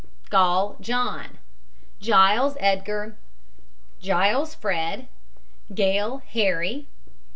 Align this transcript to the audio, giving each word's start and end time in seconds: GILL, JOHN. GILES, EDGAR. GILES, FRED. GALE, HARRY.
GILL, 0.31 0.77
JOHN. 0.81 1.37
GILES, 1.99 2.57
EDGAR. 2.59 3.17
GILES, 4.01 4.55
FRED. 4.55 5.07
GALE, 5.75 6.23
HARRY. 6.29 6.87